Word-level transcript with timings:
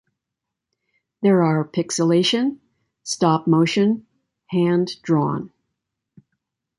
There 1.21 1.43
are 1.43 1.63
pixilation, 1.63 2.57
stop 3.03 3.45
motion, 3.45 4.07
hand 4.47 4.99
drawn. 5.03 5.51